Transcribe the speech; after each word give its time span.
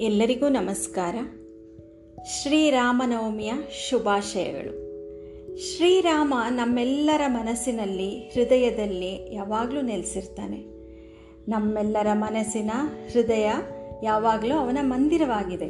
ಎಲ್ಲರಿಗೂ 0.00 0.48
ನಮಸ್ಕಾರ. 0.48 1.14
ಶ್ರೀರಾಮನವಮಿಯ 2.24 3.52
ಶುಭಾಶಯಗಳು. 3.88 4.72
ಶ್ರೀರಾಮ 5.56 6.34
ನಮ್ಮೆಲ್ಲರ 6.48 7.20
ಮನಸ್ಸಿನಲ್ಲಿ 7.26 8.18
ಹೃದಯದಲ್ಲಿ 8.18 9.34
ಯಾವಾಗಲೂ 9.34 9.80
ನೆಲೆಸಿರ್ತಾನೆ. 9.80 10.56
ನಮ್ಮೆಲ್ಲರ 11.48 12.06
ಮನಸ್ಸಿನ 12.12 12.70
ಹೃದಯ 13.12 13.50
ಯಾವಾಗಲೂ 14.02 14.58
ಅವನ 14.58 14.78
ಮಂದಿರವಾಗಿದೆ. 14.82 15.68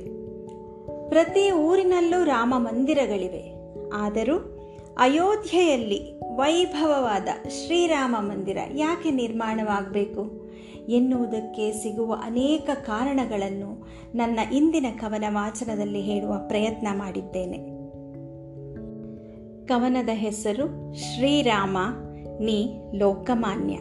ಪ್ರತಿ 1.08 1.50
ಊರಿನಲ್ಲೂ 1.50 2.24
ರಾಮ 2.24 2.54
ಮಂದಿರಗಳಿವೆ. 2.56 3.54
ಆದರೂ 3.94 4.58
ಅಯೋಧ್ಯೆಯಲ್ಲಿ 4.98 6.20
ವೈಭವವಾದ 6.36 7.28
ಶ್ರೀರಾಮ 7.48 8.16
ಮಂದಿರ 8.18 8.58
ಯಾಕೆ 8.74 9.10
ನಿರ್ಮಾಣವಾಗಬೇಕು? 9.10 10.45
ಎನ್ನುವುದಕ್ಕೆ 10.88 11.72
ಸಿಗುವ 11.72 12.16
ಅನೇಕ 12.24 12.70
ಕಾರಣಗಳನ್ನು 12.74 13.86
ನನ್ನ 14.14 14.40
ಇಂದಿನ 14.52 14.86
ಕವನ 14.96 15.24
ವಾಚನದಲ್ಲಿ 15.28 16.00
ಹೇಳುವ 16.00 16.34
ಪ್ರಯತ್ನ 16.48 16.88
ಮಾಡಿದ್ದೇನೆ. 16.92 17.76
ಕವನದ 19.66 20.08
ಹೆಸರು 20.12 20.94
ಶ್ರೀರಾಮ 20.94 21.78
ನೀ 22.40 22.68
ಲೋಕಮಾನ್ಯ. 22.94 23.74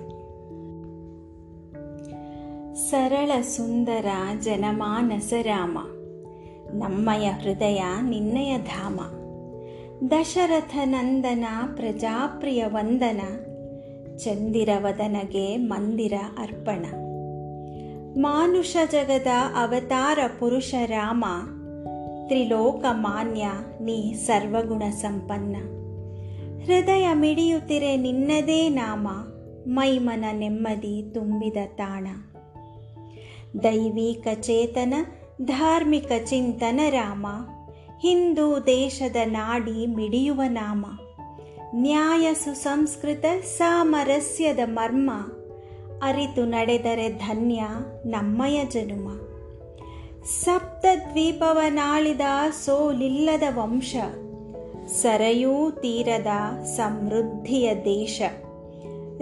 ಸರಳ 2.73 3.41
ಸುಂದರ 3.41 4.05
ಜನಮಾನಸ 4.39 5.33
ರಾಮ. 5.41 5.77
ನಮ್ಮಯ 6.77 7.29
ಹೃದಯ 7.29 7.83
ನಿನ್ನಯ 8.01 8.57
ಧಾಮ. 8.57 8.99
ದಶರಥ 10.11 10.77
ನಂದನ 10.85 11.45
ಪ್ರಜಾಪ್ರಿಯ 11.75 12.65
ವಂದನ. 12.67 13.21
ಚಂದಿರವದನಗೆ 14.17 15.57
ಮಂದಿರ 15.57 16.13
ಅರ್ಪಣ. 16.37 16.85
ಮಾನುಷ 18.17 18.77
ಜಗದ 18.91 19.27
ಅವತಾರ 19.55 20.19
ಪುರುಷ 20.39 20.75
ರಾಮ 20.85 21.25
ತ್ರಿಲೋಕ 22.27 22.85
ಮಾನ್ಯ 22.91 23.47
ನೀ 23.81 24.13
ಸರ್ವಗುಣ 24.13 24.83
ಸಂಪನ್ನ. 24.89 25.55
ಹೃದಯ 26.65 27.07
ಮಿಡಿಯುತ್ತಿರೆ 27.13 27.97
ನಿನ್ನದೇ 27.97 28.69
ನಾಮ, 28.69 29.07
ಮೈಮನ 29.67 30.25
ನೆಮ್ಮದಿ 30.33 31.11
ತುಂಬಿದ 31.13 31.57
ತಾಣ. 31.75 32.07
ದೈವಿಕ 33.63 34.27
ಚೇತನ, 34.41 34.93
ಧಾರ್ಮಿಕ 35.41 36.11
ಚಿಂತನ 36.25 36.79
ರಾಮ, 36.89 37.27
ಹಿಂದೂ 38.01 38.59
ದೇಶದ 38.59 39.15
ನಾಡಿ 39.25 39.85
ಮಿಡಿಯುವ 39.85 40.41
ನಾಮ. 40.47 40.85
ನ್ಯಾಯ 41.75 42.33
ಸುಸಂಸ್ಕೃತ 42.33 43.25
ಸಾಮರಸ್ಯದ 43.43 44.59
ಮರ್ಮ. 44.65 45.11
ಅರಿತು 46.03 46.45
ನಡೆದರೆ 46.45 47.09
ಧನ್ಯ 47.09 47.63
ನಮ್ಮಯ 48.05 48.63
ಜನುಮ. 48.63 49.09
ಸಪ್ತದ್ವೀಪವನಾಳಿದ 50.25 52.21
ಸೋಲಿಲ್ಲದ 52.65 53.43
ವಂಶ. 53.55 53.95
ಸರಯೂ 54.87 55.71
ತೀರದ 55.71 56.63
ಸಮೃದ್ಧಿಯ 56.63 57.75
ದೇಶ. 57.75 58.21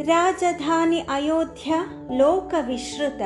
ರಾಜಧಾನಿ 0.06 1.00
ಅಯೋಧ್ಯ 1.00 1.74
ಲೋಕ 2.18 2.54
ವಿಶ್ರುತ 2.68 3.22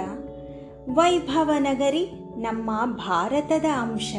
ವೈಭವ 0.90 1.52
ನಗರಿ 1.60 2.12
ನಮ್ಮ 2.38 2.72
ಭಾರತದ 2.86 3.66
ಅಂಶ. 3.66 4.16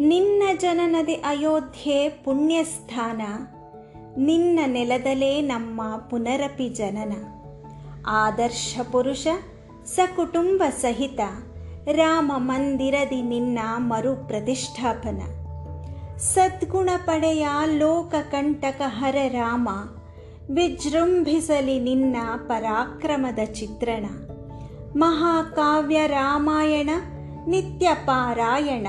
ನಿನ್ನ 0.00 0.42
ಜನನದಿ 0.58 1.14
ಅಯೋಧ್ಯೆ 1.14 2.08
ಪುಣ್ಯಸ್ಥಾನ. 2.08 3.22
ನಿನ್ನ 4.18 4.58
ನೆಲದಲೇ 4.66 5.40
ನಮ್ಮ 5.40 5.96
ಪುನರಪಿ 5.96 6.68
ಜನನ. 6.68 7.12
ಆದರ್ಶ 8.06 8.80
ಪುರುಷ, 8.92 9.26
ಸಕುಟುಂಬ 9.84 10.62
ಸಹಿತ 10.80 11.20
ರಾಮ 11.92 12.32
ಮಂದಿರದಿ 12.36 13.22
ನಿನ್ನ 13.22 13.58
ಮರು 13.76 14.26
ಪ್ರತಿಷ್ಠಾಪನ 14.28 15.22
ಸದ್ಗುಣ 16.16 16.90
ಪಡೆಯ 17.06 17.48
ಲೋಕ 17.64 18.14
ಕಂಟಕ 18.30 18.80
ಹರ 18.84 19.16
ರಾಮ, 19.28 19.68
ವಿಜೃಂಭಿಸಲಿ 20.50 21.80
ನಿನ್ನ 21.80 22.16
ಪರಾಕ್ರಮದ 22.46 23.38
ಚಿತ್ರಣ. 23.52 24.04
ಮಹಾಕಾವ್ಯ 24.96 26.06
ರಾಮಾಯಣ 26.06 26.90
ನಿತ್ಯ 27.46 27.88
ಪಾರಾಯಣ. 28.06 28.86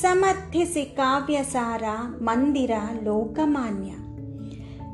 ಸಮರ್ಥಿಸಿ 0.00 0.84
ಕಾವ್ಯಸಾರ 0.84 1.82
ಮಂದಿರ 2.20 2.70
ಲೋಕಮಾನ್ಯ. 3.02 3.90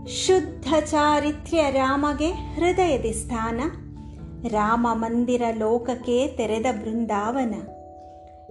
ಶುದ್ಧ 0.09 0.75
ಚಾರಿತ್ರ್ಯ 0.85 1.71
ರಾಮಗೆ 1.71 2.31
ಹೃದಯದಿ 2.31 3.13
ಸ್ಥಾನ. 3.13 3.61
ರಾಮ 4.49 4.87
ಮಂದಿರ 4.93 5.43
ಲೋಕಕ್ಕೆ 5.59 6.29
ತೆರೆದ 6.37 6.63
ಬೃಂದಾವನ. 6.63 7.55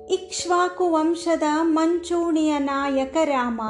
ಇಕ್ಷ್ವಾಕು 0.09 0.91
ವಂಶದ 0.91 1.43
ಮಂಚೂಣಿಯ 1.61 2.57
ನಾಯಕ 2.57 3.17
ರಾಮ. 3.25 3.61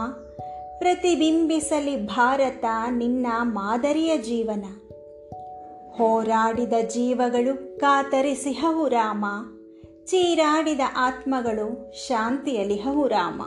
ಪ್ರತಿಬಿಂಬಿಸಲಿ 0.80 2.06
ಭಾರತ 2.06 2.66
ನಿನ್ನ 2.92 3.28
ಮಾದರಿಯ 3.42 4.18
ಜೀವನ. 4.18 4.66
ಹೋರಾಡಿದ 5.98 6.74
ಜೀವಗಳು 6.88 7.80
ಕಾತರಿಸಿಹವು 7.80 8.88
ರಾಮ. 8.88 9.26
ಚೀರಾಡಿದ 10.08 10.80
ಆತ್ಮಗಳು 10.98 11.94
ಶಾಂತಿಯಲಿಹವು 12.08 13.08
ರಾಮ. 13.08 13.42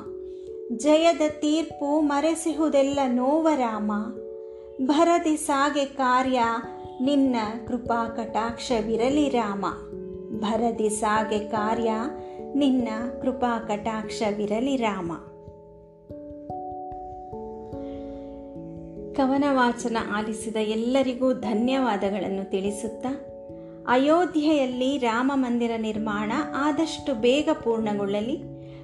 ಜಯದ 0.77 1.21
ತೀರ್ಪು 1.29 2.01
ಮರೆಸಿಹುದೆಲ್ಲ 2.01 2.99
ನೋವರಾಮ 3.07 3.93
ಭರದಿ 4.87 5.37
ಸಾಗೆ 5.37 5.85
ಕಾರ್ಯ 5.85 6.41
ನಿನ್ನ 7.01 7.37
ಕೃಪಾ 7.67 8.09
ಕಟಾಕ್ಷವಿರಲಿ 8.09 9.29
ರಾಮ. 9.29 9.67
ಭರದಿ 10.41 10.89
ಸಾಗೆ 10.89 11.39
ಕಾರ್ಯ 11.39 11.91
ನಿನ್ನ 12.55 12.89
ಕೃಪಾ 13.23 13.59
ಕಟಾಕ್ಷವಿರಲಿ 13.59 14.77
ರಾಮ. 14.77 15.13
ಕವನ 19.15 19.45
ವಾಚನ 19.51 19.97
ಆಲಿಸಿದ 20.15 20.57
ಎಲ್ಲರಿಗೂ 20.57 21.33
ಧನ್ಯವಾದಗಳನ್ನು 21.33 22.51
ತಿಳಿಸುತ್ತಾ 22.51 23.30
ಅಯೋಧ್ಯೆಯಲ್ಲಿ 23.91 24.99
ರಾಮ 24.99 25.33
ಮಂದಿರ 25.35 25.71
ನಿರ್ಮಾಣ 25.77 26.33
ಆದಷ್ಟು 26.55 27.15
ಬೇಗ 27.15 27.49
ಪೂರ್ಣಗೊಳ್ಳಲಿ 27.65 28.43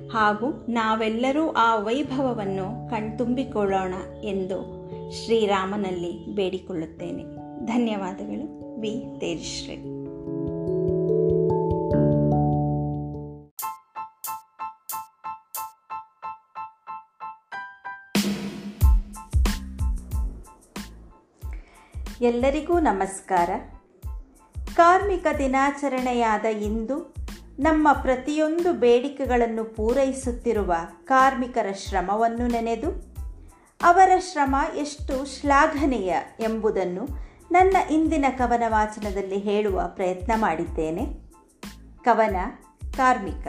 ಹಾಗೂ 0.08 0.66
ನಾವೆಲ್ಲರೂ 0.68 1.48
ಆ 1.48 1.76
ವೈಭವವನ್ನು 1.76 2.90
ಕಣ್ತುಂಬಿಕೊಳ್ಳೋಣ 2.90 3.94
ಎಂದು 4.24 4.86
ಶ್ರೀರಾಮನಲ್ಲಿ 5.12 6.26
ಬೇಡಿಕೊಳ್ಳುತ್ತೇನೆ. 6.26 7.22
ಧನ್ಯವಾದಗಳು. 7.66 8.80
ವಿ. 8.80 9.04
ತೇಜಶ್ರೀ. 9.20 9.76
ಎಲ್ಲರಿಗೂ 22.26 22.80
ನಮಸ್ಕಾರ. 22.80 23.50
ಕಾರ್ಮಿಕ 24.76 25.26
ದಿನಾಚರಣೆಯಾದ 25.38 26.44
ಇಂದು 26.44 27.14
ನಮ್ಮ 27.58 27.92
ಪ್ರತಿಯೊಂದು 27.92 28.72
ಬೇಡಿಕೆಗಳನ್ನು 28.72 29.64
ಪೂರೈಸುತ್ತಿರುವ 29.64 30.74
ಕಾರ್ಮಿಕರ 31.04 31.72
ಶ್ರಮವನ್ನು 31.72 32.46
ನೆನೆದು 32.46 32.88
ಅವರ 33.82 34.10
ಶ್ರಮ 34.18 34.56
ಎಷ್ಟು 34.76 35.40
ಶ್ಲಾಘನೀಯ 35.40 36.16
ಎಂಬುದನ್ನು 36.40 37.06
ನನ್ನ 37.52 37.76
ಇಂದಿನ 37.90 38.24
ಕವನ 38.38 38.62
ವಾಚನದಲ್ಲಿ 38.66 39.38
ಹೇಳುವ 39.38 39.82
ಪ್ರಯತ್ನ 39.86 40.32
ಮಾಡಿದ್ದೇನೆ. 40.36 41.06
ಕವನ 42.04 42.36
ಕಾರ್ಮಿಕ. 42.96 43.48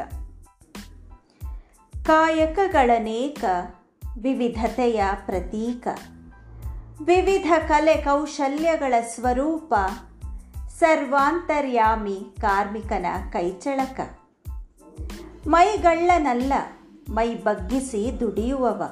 ಕಾಯಕಗಳನೇಕ 2.05 3.43
ವಿವಿಧತೆಯ 4.21 5.03
ಪ್ರತೀಕ. 5.25 5.87
ವಿವಿಧ 7.05 7.51
ಕಲೆ 7.67 7.95
ಕೌಶಲ್ಯಗಳ 7.95 8.93
ಸ್ವರೂಪ 9.15 9.73
ಸರ್ವಾಂತರ್ಯಾಮಿ 10.79 12.35
ಕಾರ್ಮಿಕನ 12.41 13.05
ಕೈಚಳಕ. 13.31 13.99
ಮೈಗಳ್ಳನಲ್ಲ 15.47 16.53
ಮೈ 17.09 17.35
ಬಗ್ಗಿಸಿ 17.35 18.19
ದುಡಿಯುವವ. 18.19 18.83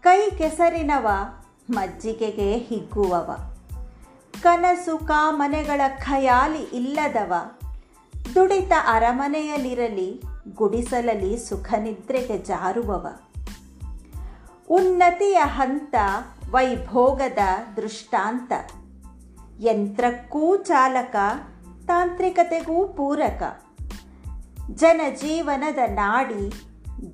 ಕೈ 0.00 0.30
ಕೆಸರಿನವ, 0.30 1.08
ಮಜ್ಜಿಗೆಗೆ 1.70 2.56
ಹಿಗ್ಗುವವ. 2.56 3.30
ಕನಸು 4.42 4.98
ಕಾಮನೆಗಳ 4.98 5.80
ಖಯಾಲಿ 5.98 6.62
ಇಲ್ಲದವ. 6.62 7.32
ದುಡಿತ 8.34 8.72
ಅರಮನೆಯಲ್ಲಿರಲಿ 8.86 10.22
ಗುಡಿಸಲಲಿ 10.54 11.36
ಸುಖನಿದ್ರೆಗೆ 11.36 12.38
ಜಾರುವವ. 12.38 13.06
ಉನ್ನತಿಯ 14.68 15.38
ಹಂತ, 15.44 15.94
ವೈಭೋಗದ 16.50 17.38
ದೃಷ್ಟಾಂತ. 17.76 18.52
ಯಂತ್ರಕ್ಕೂ 19.60 20.56
ಚಾಲಕ, 20.56 21.16
ತಾಂತ್ರಿಕತೆಗೂ 21.86 22.88
ಪೂರಕ. 22.88 23.62
ಜನಜೀವನದ 24.70 25.78
ನಾಡಿ 25.86 26.52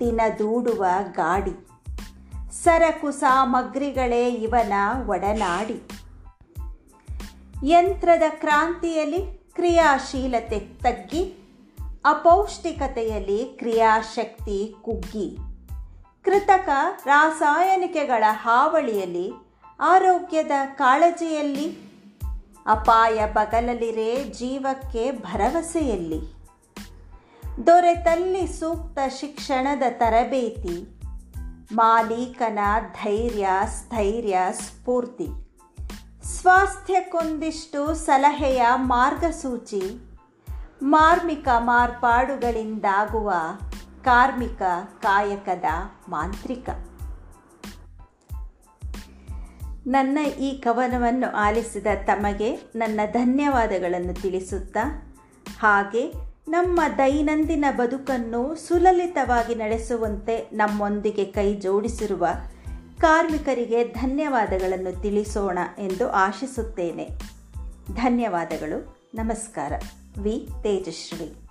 ದಿನದೂಡುವ 0.01 0.85
ಗಾಡಿ. 1.13 1.67
ಸರಕು 2.53 3.11
ಸಾಮಗ್ರಿಗಳೇ 3.11 4.29
ಇವನ 4.29 4.73
ಒಡನಾಡಿ. 5.07 5.83
ಯಂತ್ರದ 7.65 8.23
ಕ್ರಾಂತಿಯಲ್ಲಿ 8.29 9.51
ಕ್ರಿಯಾಶೀಲತೆ 9.55 10.61
ತಗ್ಗಿ, 10.61 11.39
ಅಪೌಷ್ಟಿಕತೆಯಲ್ಲಿ 12.05 13.45
ಕ್ರಿಯಾಶಕ್ತಿ 13.45 14.75
ಕುಗ್ಗಿ. 14.83 15.39
ಕೃತಕ 16.25 16.69
ರಾಸಾಯನಿಕಗಳ 17.05 18.25
ಹಾವಳಿಯಲ್ಲಿ, 18.27 19.33
ಆರೋಗ್ಯದ 19.81 20.51
ಕಾಳಜಿಯಲ್ಲಿ 20.75 21.94
ಅಪಾಯ 22.67 23.27
ಬಗಲಲಿರೆ 23.27 24.25
ಜೀವಕ್ಕೆ 24.25 25.11
ಭರವಸೆಯಲ್ಲಿ. 25.11 26.35
ದೊರೆತಲ್ಲಿ 27.67 28.47
ಸೂಕ್ತ 28.47 28.99
ಶಿಕ್ಷಣದ 29.09 29.83
ತರಬೇತಿ, 29.91 31.01
ಮಾಲೀಕನ 31.73 32.59
ಧೈರ್ಯ, 33.03 33.49
ಸ್ಥೈರ್ಯ, 33.67 34.39
ಸ್ಫೂರ್ತಿ. 34.53 35.29
ಸ್ವಾಸ್ಥ್ಯಕ್ಕೊಂದಿಷ್ಟು 36.25 37.95
ಸಲಹೆಯ 37.95 38.67
ಮಾರ್ಗಸೂಚಿ, 38.75 39.83
ಮಾರ್ಮಿಕ 40.83 41.49
ಮಾರ್ಪಾಡುಗಳಿಂದಾಗುವ 41.59 43.33
ಕಾರ್ಮಿಕ 44.05 44.63
ಕಾಯಕದ 45.01 45.65
ಮಾಂತ್ರಿಕ. 46.09 46.69
ನನ್ನ 49.87 50.19
ಈ 50.41 50.59
ಕವನವನ್ನು 50.59 51.37
ಆಲಿಸಿದ 51.37 51.87
ತಮಗೆ 52.07 52.57
ನನ್ನ 52.77 53.01
ಧನ್ಯವಾದಗಳನ್ನು 53.13 54.23
ತಿಳಿಸುತ್ತಾ, 54.23 55.15
ಹಾಗೆ 55.59 56.13
ನಮ್ಮ 56.49 56.81
ದೈನಂದಿನ 56.99 57.65
ಬದುಕನ್ನು 57.77 58.55
ಸುಲಲಿತವಾಗಿ 58.55 59.55
ನಡೆಸುವಂತೆ 59.55 60.51
ನಮ್ಮೊಂದಿಗೆ 60.53 61.25
ಕೈ 61.25 61.55
ಜೋಡಿಸಿರುವ 61.55 62.27
ಕಾರ್ಮಿಕರಿಗೆ 63.01 63.85
ಧನ್ಯವಾದಗಳನ್ನು 63.85 65.03
ತಿಳಿಸೋಣ 65.03 65.59
ಎಂದು 65.79 66.11
ಆಶಿಸುತ್ತೇನೆ. 66.11 67.09
ಧನ್ಯವಾದಗಳು. 67.95 69.09
ನಮಸ್ಕಾರ. 69.15 69.73
ವಿ. 70.19 70.49
ತೇಜಶ್ರೀ. 70.63 71.44